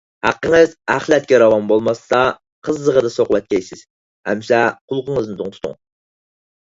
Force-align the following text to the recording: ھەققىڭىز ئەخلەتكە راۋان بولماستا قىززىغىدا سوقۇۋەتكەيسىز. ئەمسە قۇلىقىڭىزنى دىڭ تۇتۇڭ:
ھەققىڭىز 0.27 0.71
ئەخلەتكە 0.93 1.39
راۋان 1.43 1.67
بولماستا 1.71 2.21
قىززىغىدا 2.69 3.13
سوقۇۋەتكەيسىز. 3.17 3.87
ئەمسە 4.35 4.63
قۇلىقىڭىزنى 4.91 5.41
دىڭ 5.43 5.55
تۇتۇڭ: 5.59 5.77